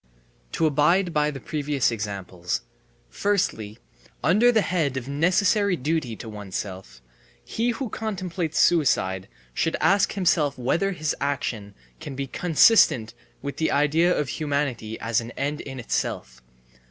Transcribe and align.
To 0.53 0.65
abide 0.65 1.13
by 1.13 1.29
the 1.29 1.39
previous 1.39 1.91
examples: 1.91 2.61
Firstly, 3.07 3.77
under 4.23 4.51
the 4.51 4.63
head 4.63 4.97
of 4.97 5.07
necessary 5.07 5.75
duty 5.75 6.15
to 6.15 6.27
oneself: 6.27 7.03
He 7.45 7.69
who 7.69 7.87
contemplates 7.87 8.57
suicide 8.57 9.27
should 9.53 9.77
ask 9.79 10.13
himself 10.13 10.57
whether 10.57 10.93
his 10.93 11.15
action 11.21 11.75
can 11.99 12.15
be 12.15 12.25
consistent 12.25 13.13
with 13.43 13.57
the 13.57 13.69
idea 13.69 14.11
of 14.17 14.29
humanity 14.29 14.99
as 14.99 15.21
an 15.21 15.29
end 15.37 15.61
in 15.61 15.79
itself. 15.79 16.41